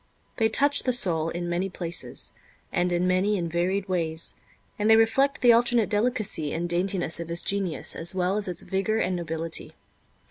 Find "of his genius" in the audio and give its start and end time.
7.19-7.95